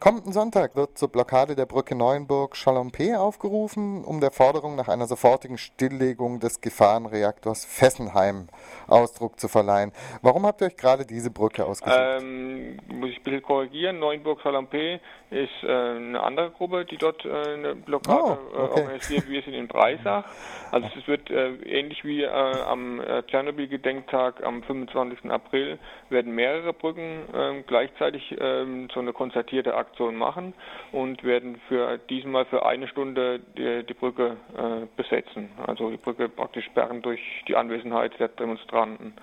kommenden 0.00 0.32
Sonntag 0.32 0.76
wird 0.76 0.96
zur 0.96 1.08
Blockade 1.08 1.56
der 1.56 1.66
Brücke 1.66 1.94
Neuenburg-Chalampé 1.94 3.16
aufgerufen, 3.16 4.04
um 4.04 4.20
der 4.20 4.30
Forderung 4.30 4.76
nach 4.76 4.88
einer 4.88 5.06
sofortigen 5.06 5.58
Stilllegung 5.58 6.40
des 6.40 6.60
Gefahrenreaktors 6.60 7.64
Fessenheim 7.64 8.48
Ausdruck 8.86 9.40
zu 9.40 9.48
verleihen. 9.48 9.92
Warum 10.22 10.46
habt 10.46 10.60
ihr 10.60 10.68
euch 10.68 10.76
gerade 10.76 11.04
diese 11.04 11.30
Brücke 11.30 11.64
ausgesucht? 11.66 11.98
Ähm, 11.98 12.78
muss 12.88 13.10
ich 13.10 13.18
ein 13.18 13.22
bisschen 13.24 13.42
korrigieren. 13.42 13.98
Neuenburg-Chalampé 13.98 15.00
ist 15.30 15.50
äh, 15.62 15.66
eine 15.66 16.22
andere 16.22 16.50
Gruppe, 16.52 16.84
die 16.84 16.96
dort 16.96 17.24
äh, 17.24 17.54
eine 17.54 17.74
Blockade 17.74 18.18
Oh, 18.18 18.38
okay. 18.56 18.56
äh, 18.56 18.80
organisiert. 18.80 19.28
Wir 19.28 19.42
sind 19.42 19.54
in 19.54 19.68
Breisach. 19.68 20.24
Also 20.70 20.88
es 20.98 21.06
wird 21.08 21.28
äh, 21.30 21.54
ähnlich 21.64 22.04
wie 22.04 22.22
äh, 22.22 22.28
am 22.28 23.02
Tschernobyl-Gedenktag 23.26 24.44
am 24.44 24.62
25. 24.62 25.30
April 25.30 25.78
werden 26.08 26.34
mehrere 26.34 26.72
Brücken 26.72 27.22
ähm, 27.34 27.64
gleichzeitig 27.66 28.36
ähm, 28.38 28.88
so 28.94 29.00
eine 29.00 29.12
konzertierte 29.12 29.74
Aktion 29.74 29.87
machen 30.12 30.54
und 30.92 31.24
werden 31.24 31.60
für 31.68 31.98
diesmal 31.98 32.44
für 32.46 32.64
eine 32.64 32.88
Stunde 32.88 33.40
die, 33.56 33.84
die 33.84 33.94
Brücke 33.94 34.36
äh, 34.56 34.86
besetzen. 34.96 35.50
Also 35.66 35.90
die 35.90 35.96
Brücke 35.96 36.28
praktisch 36.28 36.64
sperren 36.66 37.02
durch 37.02 37.20
die 37.46 37.56
Anwesenheit 37.56 38.18
der 38.18 38.28
Demonstranten. 38.28 39.14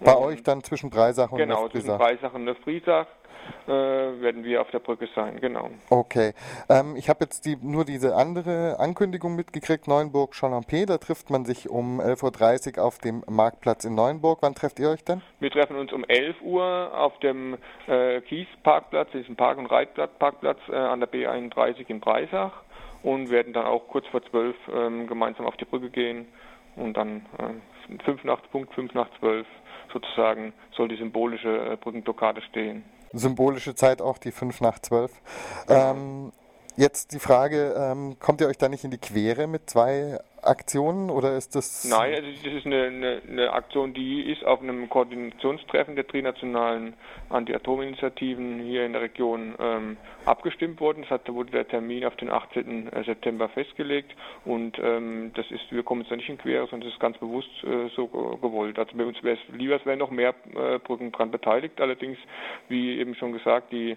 Bei 0.00 0.16
euch 0.16 0.42
dann 0.42 0.62
zwischen 0.62 0.90
Breisach 0.90 1.30
und 1.30 1.38
Genau, 1.38 1.68
zwischen 1.68 1.86
Nefrisach. 1.86 1.98
Breisach 1.98 2.34
und 2.34 2.44
Nefrisach 2.44 3.06
äh, 3.66 3.70
werden 3.70 4.44
wir 4.44 4.60
auf 4.60 4.70
der 4.70 4.78
Brücke 4.78 5.08
sein, 5.14 5.40
genau. 5.40 5.70
Okay. 5.88 6.32
Ähm, 6.68 6.96
ich 6.96 7.08
habe 7.08 7.24
jetzt 7.24 7.44
die, 7.44 7.56
nur 7.56 7.84
diese 7.84 8.14
andere 8.14 8.78
Ankündigung 8.78 9.36
mitgekriegt, 9.36 9.86
Neuenburg-Chalampé. 9.88 10.86
Da 10.86 10.98
trifft 10.98 11.30
man 11.30 11.44
sich 11.44 11.68
um 11.68 12.00
11.30 12.00 12.78
Uhr 12.78 12.84
auf 12.84 12.98
dem 12.98 13.22
Marktplatz 13.28 13.84
in 13.84 13.94
Neuenburg. 13.94 14.38
Wann 14.42 14.54
trefft 14.54 14.78
ihr 14.78 14.90
euch 14.90 15.04
denn? 15.04 15.22
Wir 15.40 15.50
treffen 15.50 15.76
uns 15.76 15.92
um 15.92 16.04
11 16.04 16.36
Uhr 16.42 16.90
auf 16.94 17.18
dem 17.20 17.58
äh, 17.86 18.20
Kiesparkplatz, 18.22 19.10
diesem 19.12 19.36
Park- 19.36 19.58
und 19.58 19.66
Reitparkplatz 19.66 20.58
äh, 20.68 20.76
an 20.76 21.00
der 21.00 21.10
B31 21.10 21.88
in 21.88 22.00
Breisach 22.00 22.52
und 23.02 23.30
werden 23.30 23.52
dann 23.52 23.66
auch 23.66 23.88
kurz 23.88 24.06
vor 24.08 24.22
12 24.22 24.56
ähm, 24.72 25.06
gemeinsam 25.06 25.46
auf 25.46 25.56
die 25.56 25.64
Brücke 25.64 25.90
gehen 25.90 26.26
und 26.80 26.96
dann 26.96 27.26
äh, 27.38 28.04
5 28.04 28.24
nach 28.24 28.40
Punkt 28.50 28.74
5 28.74 28.94
nach 28.94 29.08
12 29.18 29.46
sozusagen 29.92 30.52
soll 30.76 30.88
die 30.88 30.96
symbolische 30.96 31.72
äh, 31.72 31.76
Brückenblockade 31.76 32.42
stehen. 32.42 32.84
Symbolische 33.12 33.74
Zeit 33.74 34.00
auch, 34.00 34.18
die 34.18 34.30
5 34.30 34.60
nach 34.60 34.78
12. 34.78 35.10
Ähm, 35.68 36.32
jetzt 36.76 37.12
die 37.12 37.18
Frage, 37.18 37.74
ähm, 37.76 38.16
kommt 38.20 38.40
ihr 38.40 38.46
euch 38.46 38.58
da 38.58 38.68
nicht 38.68 38.84
in 38.84 38.90
die 38.90 38.98
Quere 38.98 39.46
mit 39.46 39.68
zwei 39.68 40.18
Aktionen 40.42 41.10
oder 41.10 41.36
ist 41.36 41.54
das... 41.54 41.84
Nein, 41.84 42.14
also 42.14 42.28
das 42.44 42.52
ist 42.54 42.66
eine, 42.66 42.84
eine, 42.84 43.22
eine 43.28 43.52
Aktion, 43.52 43.94
die 43.94 44.30
ist 44.30 44.44
auf 44.44 44.60
einem 44.62 44.88
Koordinationstreffen 44.88 45.96
der 45.96 46.06
trinationalen 46.06 46.94
Anti-Atom-Initiativen 47.28 48.60
hier 48.60 48.84
in 48.86 48.92
der 48.92 49.02
Region 49.02 49.54
ähm, 49.58 49.96
abgestimmt 50.24 50.80
worden. 50.80 51.04
Es 51.08 51.34
wurde 51.34 51.50
der 51.50 51.68
Termin 51.68 52.04
auf 52.04 52.16
den 52.16 52.30
18. 52.30 52.90
September 53.06 53.48
festgelegt 53.48 54.14
und 54.44 54.78
ähm, 54.82 55.32
das 55.34 55.50
ist, 55.50 55.70
wir 55.70 55.82
kommen 55.82 56.02
jetzt 56.02 56.10
nicht 56.10 56.28
in 56.28 56.38
Quere, 56.38 56.66
sondern 56.68 56.88
das 56.88 56.94
ist 56.94 57.00
ganz 57.00 57.18
bewusst 57.18 57.50
äh, 57.64 57.88
so 57.94 58.08
ge- 58.08 58.36
gewollt. 58.40 58.78
Also 58.78 58.96
bei 58.96 59.04
uns 59.04 59.22
wäre 59.22 59.36
es 59.36 59.54
lieber, 59.54 59.76
es 59.76 59.86
wären 59.86 59.98
noch 59.98 60.10
mehr 60.10 60.34
äh, 60.54 60.78
Brücken 60.78 61.12
dran 61.12 61.30
beteiligt. 61.30 61.80
Allerdings, 61.80 62.18
wie 62.68 62.98
eben 62.98 63.14
schon 63.14 63.32
gesagt, 63.32 63.72
die 63.72 63.90
äh, 63.92 63.96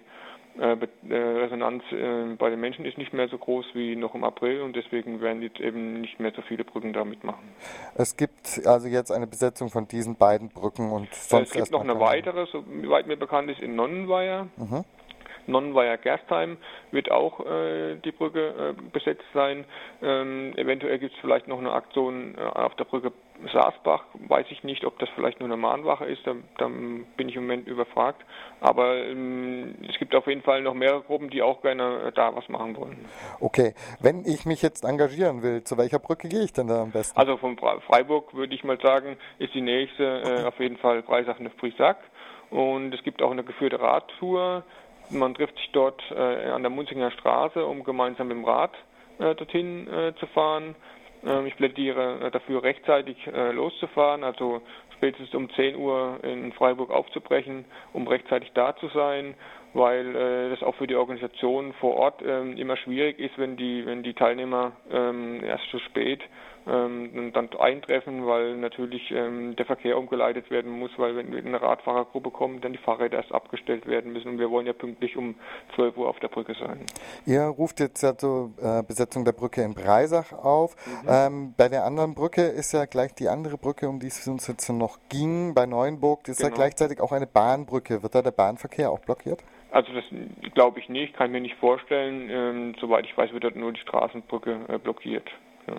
Resonanz 0.56 1.82
äh, 1.90 2.34
bei 2.36 2.50
den 2.50 2.60
Menschen 2.60 2.84
ist 2.84 2.96
nicht 2.96 3.12
mehr 3.12 3.28
so 3.28 3.38
groß 3.38 3.66
wie 3.74 3.96
noch 3.96 4.14
im 4.14 4.24
April 4.24 4.62
und 4.62 4.76
deswegen 4.76 5.20
werden 5.20 5.42
jetzt 5.42 5.58
eben 5.60 6.00
nicht 6.00 6.20
mehr 6.20 6.32
so 6.34 6.42
viele 6.42 6.64
Brücken 6.64 6.92
da 6.92 7.04
mitmachen. 7.04 7.42
Es 7.94 8.16
gibt 8.16 8.60
also 8.64 8.88
jetzt 8.88 9.10
eine 9.10 9.26
Besetzung 9.26 9.70
von 9.70 9.88
diesen 9.88 10.16
beiden 10.16 10.48
Brücken 10.50 10.92
und 10.92 11.08
Äh, 11.08 11.14
sonst 11.14 11.48
es 11.48 11.54
gibt 11.54 11.70
noch 11.72 11.80
eine 11.80 11.98
weitere, 11.98 12.46
soweit 12.46 13.06
mir 13.06 13.16
bekannt 13.16 13.50
ist, 13.50 13.60
in 13.60 13.74
Nonnenweier. 13.74 14.48
Mhm. 14.56 14.84
Nonnenweier-Gerstheim 15.46 16.56
wird 16.90 17.10
auch 17.10 17.40
äh, 17.44 17.96
die 17.96 18.12
Brücke 18.12 18.74
äh, 18.78 18.82
besetzt 18.92 19.24
sein. 19.34 19.64
Ähm, 20.02 20.52
eventuell 20.56 20.98
gibt 20.98 21.14
es 21.14 21.20
vielleicht 21.20 21.48
noch 21.48 21.58
eine 21.58 21.72
Aktion 21.72 22.36
äh, 22.36 22.40
auf 22.40 22.74
der 22.76 22.84
Brücke 22.84 23.12
Saasbach. 23.52 24.04
Weiß 24.28 24.46
ich 24.50 24.62
nicht, 24.62 24.84
ob 24.84 24.98
das 25.00 25.08
vielleicht 25.14 25.40
nur 25.40 25.48
eine 25.48 25.56
Mahnwache 25.56 26.04
ist. 26.04 26.24
Da, 26.26 26.34
da 26.58 26.66
bin 26.66 27.28
ich 27.28 27.36
im 27.36 27.42
Moment 27.42 27.66
überfragt. 27.66 28.24
Aber 28.60 28.96
ähm, 28.96 29.74
es 29.88 29.98
gibt 29.98 30.14
auf 30.14 30.26
jeden 30.26 30.42
Fall 30.42 30.62
noch 30.62 30.74
mehrere 30.74 31.02
Gruppen, 31.02 31.30
die 31.30 31.42
auch 31.42 31.60
gerne 31.62 32.06
äh, 32.06 32.12
da 32.12 32.34
was 32.34 32.48
machen 32.48 32.76
wollen. 32.76 33.04
Okay, 33.40 33.74
wenn 34.00 34.24
ich 34.24 34.46
mich 34.46 34.62
jetzt 34.62 34.84
engagieren 34.84 35.42
will, 35.42 35.64
zu 35.64 35.76
welcher 35.76 35.98
Brücke 35.98 36.28
gehe 36.28 36.44
ich 36.44 36.52
denn 36.52 36.68
da 36.68 36.82
am 36.82 36.92
besten? 36.92 37.18
Also 37.18 37.36
von 37.36 37.56
Fre- 37.56 37.80
Freiburg 37.80 38.34
würde 38.34 38.54
ich 38.54 38.62
mal 38.62 38.78
sagen, 38.80 39.16
ist 39.38 39.52
die 39.52 39.60
nächste 39.60 40.22
äh, 40.22 40.44
auf 40.44 40.58
jeden 40.60 40.76
Fall 40.76 41.02
Breisach 41.02 41.36
Frisack. 41.58 41.98
Und 42.50 42.94
es 42.94 43.02
gibt 43.02 43.20
auch 43.20 43.32
eine 43.32 43.42
geführte 43.42 43.80
Radtour. 43.80 44.62
Man 45.10 45.34
trifft 45.34 45.56
sich 45.56 45.70
dort 45.72 46.02
äh, 46.10 46.50
an 46.50 46.62
der 46.62 46.70
Munzinger 46.70 47.10
Straße, 47.10 47.64
um 47.64 47.84
gemeinsam 47.84 48.28
mit 48.28 48.36
dem 48.36 48.44
Rad 48.44 48.72
äh, 49.18 49.34
dorthin 49.34 49.86
äh, 49.88 50.14
zu 50.18 50.26
fahren. 50.28 50.74
Ähm, 51.24 51.46
ich 51.46 51.56
plädiere 51.56 52.30
dafür, 52.30 52.62
rechtzeitig 52.62 53.16
loszufahren, 53.26 54.24
also 54.24 54.62
spätestens 54.96 55.34
um 55.34 55.50
10 55.50 55.76
Uhr 55.76 56.18
in 56.22 56.52
Freiburg 56.52 56.90
aufzubrechen, 56.90 57.64
um 57.92 58.06
rechtzeitig 58.08 58.52
da 58.54 58.76
zu 58.76 58.88
sein, 58.88 59.34
weil 59.74 60.16
äh, 60.16 60.50
das 60.50 60.62
auch 60.62 60.74
für 60.76 60.86
die 60.86 60.96
Organisation 60.96 61.72
vor 61.74 61.96
Ort 61.96 62.22
ähm, 62.24 62.56
immer 62.56 62.76
schwierig 62.76 63.18
ist, 63.18 63.36
wenn 63.36 63.56
die, 63.56 63.84
wenn 63.84 64.02
die 64.02 64.14
Teilnehmer 64.14 64.72
ähm, 64.90 65.42
erst 65.44 65.68
zu 65.70 65.78
spät 65.80 66.20
ähm, 66.66 67.32
dann 67.34 67.50
eintreffen, 67.58 68.26
weil 68.26 68.56
natürlich 68.56 69.10
ähm, 69.10 69.54
der 69.56 69.66
Verkehr 69.66 69.98
umgeleitet 69.98 70.50
werden 70.50 70.70
muss, 70.70 70.90
weil 70.96 71.16
wenn 71.16 71.30
wir 71.30 71.38
in 71.38 71.48
eine 71.48 71.60
Radfahrergruppe 71.60 72.30
kommen, 72.30 72.60
dann 72.60 72.72
die 72.72 72.78
Fahrräder 72.78 73.18
erst 73.18 73.32
abgestellt 73.32 73.86
werden 73.86 74.12
müssen 74.12 74.28
und 74.28 74.38
wir 74.38 74.50
wollen 74.50 74.66
ja 74.66 74.72
pünktlich 74.72 75.16
um 75.16 75.34
12 75.74 75.96
Uhr 75.96 76.08
auf 76.08 76.18
der 76.20 76.28
Brücke 76.28 76.54
sein. 76.54 76.86
Ihr 77.26 77.42
ruft 77.42 77.80
jetzt 77.80 78.02
ja 78.02 78.16
zur 78.16 78.52
äh, 78.62 78.82
Besetzung 78.82 79.24
der 79.24 79.32
Brücke 79.32 79.62
in 79.62 79.74
Breisach 79.74 80.32
auf. 80.32 80.74
Mhm. 80.86 81.08
Ähm, 81.08 81.54
bei 81.56 81.68
der 81.68 81.84
anderen 81.84 82.14
Brücke 82.14 82.42
ist 82.42 82.72
ja 82.72 82.86
gleich 82.86 83.14
die 83.14 83.28
andere 83.28 83.58
Brücke, 83.58 83.88
um 83.88 84.00
die 84.00 84.06
es 84.06 84.26
uns 84.26 84.46
jetzt 84.46 84.68
noch 84.70 84.98
ging, 85.08 85.54
bei 85.54 85.66
Neuenburg, 85.66 86.24
das 86.24 86.36
ist 86.36 86.42
ja 86.42 86.48
Genau. 86.48 86.56
gleichzeitig 86.56 87.00
auch 87.00 87.12
eine 87.12 87.26
Bahnbrücke. 87.26 88.02
Wird 88.02 88.14
da 88.14 88.22
der 88.22 88.30
Bahnverkehr 88.30 88.90
auch 88.90 89.00
blockiert? 89.00 89.42
Also 89.74 89.92
das 89.92 90.04
glaube 90.54 90.78
ich 90.78 90.88
nicht, 90.88 91.14
kann 91.14 91.26
ich 91.26 91.32
mir 91.32 91.40
nicht 91.40 91.56
vorstellen. 91.56 92.28
Ähm, 92.30 92.76
soweit 92.80 93.06
ich 93.06 93.16
weiß, 93.16 93.32
wird 93.32 93.42
dort 93.42 93.56
nur 93.56 93.72
die 93.72 93.80
Straßenbrücke 93.80 94.66
äh, 94.68 94.78
blockiert. 94.78 95.28
Ja. 95.66 95.74